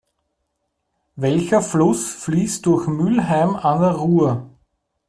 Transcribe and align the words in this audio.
Welcher 1.15 1.61
Fluss 1.61 2.11
fließt 2.15 2.65
durch 2.65 2.87
Mülheim 2.87 3.55
an 3.55 3.81
der 3.81 3.91
Ruhr? 3.91 4.49